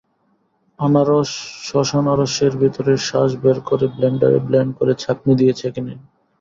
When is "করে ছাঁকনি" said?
4.77-5.33